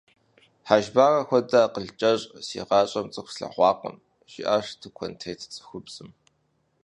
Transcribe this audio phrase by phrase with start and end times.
[0.67, 3.97] Хьэжбарэ хуэдэу акъыл кӀэщӀ си гъащӀэм цӀыху слъэгъуакъым,–
[4.31, 6.09] жиӀащ тыкуэнтет цӀыхубзым.